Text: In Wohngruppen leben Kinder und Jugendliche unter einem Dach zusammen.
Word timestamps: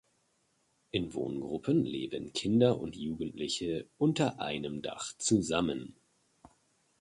In 0.89 1.13
Wohngruppen 1.13 1.85
leben 1.85 2.33
Kinder 2.33 2.79
und 2.79 2.95
Jugendliche 2.95 3.87
unter 3.99 4.39
einem 4.39 4.81
Dach 4.81 5.13
zusammen. 5.19 5.95